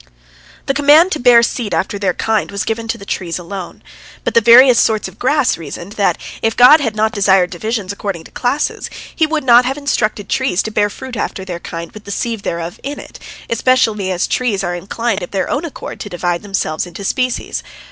[0.65, 3.83] "The command to bear seed after their kind was given to the trees alone.
[4.23, 8.23] But the various sorts of grass reasoned, that if God had not desired divisions according
[8.23, 11.91] to classes, He would not have instructed the trees to bear fruit after their kind
[11.91, 15.99] with the seed thereof in it, especially as trees are inclined of their own accord
[15.99, 17.61] to divide themselves into species.